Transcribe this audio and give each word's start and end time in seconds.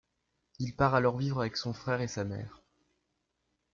Il 0.57 0.75
part 0.75 0.95
alors 0.95 1.15
vivre 1.15 1.41
avec 1.41 1.55
son 1.55 1.73
frère 1.73 2.01
et 2.01 2.07
sa 2.07 2.23
mère. 2.23 2.63